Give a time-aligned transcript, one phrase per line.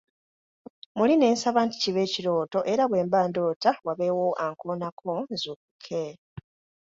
[0.97, 6.03] Muli ne nsaba kibe ekirooto nti era bwe mba ndoota wabeewo ankoonako nzuukuke.